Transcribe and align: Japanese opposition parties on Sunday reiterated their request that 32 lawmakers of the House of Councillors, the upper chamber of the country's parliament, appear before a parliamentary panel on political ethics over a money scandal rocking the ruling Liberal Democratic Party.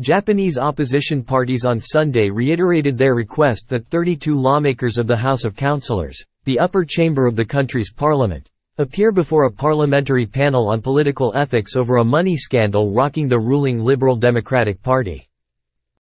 Japanese 0.00 0.56
opposition 0.56 1.22
parties 1.22 1.66
on 1.66 1.78
Sunday 1.78 2.30
reiterated 2.30 2.96
their 2.96 3.14
request 3.14 3.68
that 3.68 3.86
32 3.88 4.34
lawmakers 4.34 4.96
of 4.96 5.06
the 5.06 5.16
House 5.16 5.44
of 5.44 5.54
Councillors, 5.54 6.18
the 6.44 6.58
upper 6.58 6.86
chamber 6.86 7.26
of 7.26 7.36
the 7.36 7.44
country's 7.44 7.92
parliament, 7.92 8.48
appear 8.78 9.12
before 9.12 9.44
a 9.44 9.52
parliamentary 9.52 10.24
panel 10.24 10.70
on 10.70 10.80
political 10.80 11.34
ethics 11.36 11.76
over 11.76 11.98
a 11.98 12.04
money 12.04 12.34
scandal 12.34 12.94
rocking 12.94 13.28
the 13.28 13.38
ruling 13.38 13.78
Liberal 13.78 14.16
Democratic 14.16 14.82
Party. 14.82 15.28